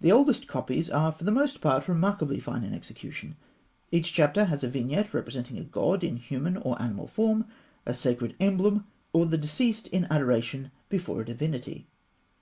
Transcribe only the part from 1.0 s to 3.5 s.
for the most part remarkably fine in execution.